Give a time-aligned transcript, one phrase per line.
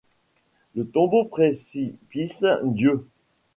[0.73, 3.07] Le tombeau, précipice; Dieu.